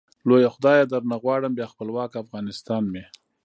[0.27, 3.03] لويه خدايه درنه غواړم، بيا خپلوک افغانستان مي